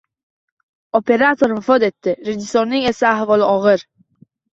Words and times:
Operator 0.99 1.53
vafot 1.57 1.85
etdi, 1.87 2.13
rejissorning 2.29 2.87
esa 2.93 3.07
ahvoli 3.11 3.47
og‘ir 3.49 3.85